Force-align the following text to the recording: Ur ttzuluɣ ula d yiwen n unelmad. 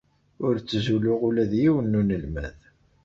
Ur 0.45 0.55
ttzuluɣ 0.57 1.19
ula 1.27 1.45
d 1.51 1.53
yiwen 1.61 1.85
n 1.97 1.99
unelmad. 1.99 2.59